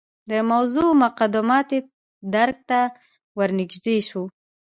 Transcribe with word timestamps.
د 0.29 0.31
موضوع 0.51 0.89
مقدماتي 1.03 1.79
درک 2.33 2.57
ته 2.69 2.79
ورنژدې 3.39 3.97
شو. 4.07 4.23